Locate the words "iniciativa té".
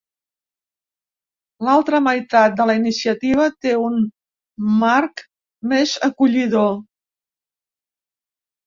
2.81-3.75